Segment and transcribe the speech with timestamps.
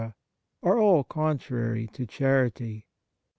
[0.63, 2.87] are all contrary to charity.